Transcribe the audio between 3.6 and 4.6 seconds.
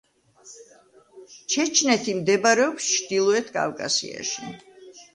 კავკასიაში.